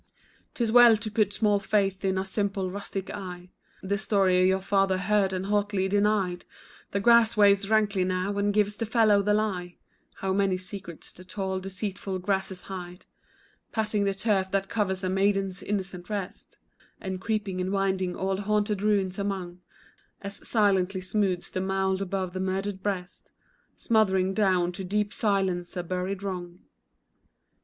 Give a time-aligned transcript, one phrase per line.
[0.55, 3.51] 'Tis well to put small faith in a simple rustic's eye,
[3.83, 6.43] This story your father heard, and haughtily denied,
[6.89, 9.77] The grass waves rankly now, and gives the fellow the lie,
[10.15, 13.05] How many secrets the tall, deceitful grasses hide,
[13.71, 16.57] Patting the turf that covers a maiden's innocent rest,
[16.99, 19.59] And creeping and winding old haunted ruins among,
[20.23, 23.33] As silently smooth's the mould above the murdered breast,
[23.75, 26.61] Smothering down to deeper silence a buried wrong.